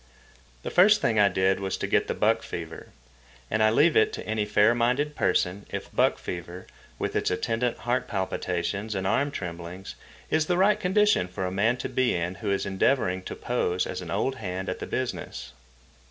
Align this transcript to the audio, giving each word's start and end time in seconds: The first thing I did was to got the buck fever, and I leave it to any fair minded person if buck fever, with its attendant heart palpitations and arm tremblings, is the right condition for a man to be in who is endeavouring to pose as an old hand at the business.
The 0.63 0.71
first 0.71 0.99
thing 0.99 1.19
I 1.19 1.27
did 1.29 1.59
was 1.59 1.77
to 1.77 1.85
got 1.85 2.07
the 2.07 2.15
buck 2.15 2.41
fever, 2.41 2.87
and 3.51 3.61
I 3.61 3.69
leave 3.69 3.95
it 3.95 4.11
to 4.13 4.25
any 4.25 4.45
fair 4.45 4.73
minded 4.73 5.15
person 5.15 5.67
if 5.69 5.93
buck 5.95 6.17
fever, 6.17 6.65
with 6.97 7.15
its 7.15 7.29
attendant 7.29 7.77
heart 7.77 8.07
palpitations 8.07 8.95
and 8.95 9.05
arm 9.05 9.29
tremblings, 9.29 9.93
is 10.31 10.47
the 10.47 10.57
right 10.57 10.79
condition 10.79 11.27
for 11.27 11.45
a 11.45 11.51
man 11.51 11.77
to 11.77 11.87
be 11.87 12.15
in 12.15 12.33
who 12.41 12.49
is 12.49 12.65
endeavouring 12.65 13.21
to 13.25 13.35
pose 13.35 13.85
as 13.85 14.01
an 14.01 14.09
old 14.09 14.37
hand 14.37 14.69
at 14.69 14.79
the 14.79 14.87
business. 14.87 15.51